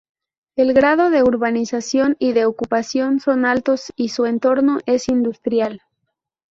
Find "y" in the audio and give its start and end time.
2.17-2.33, 3.95-4.09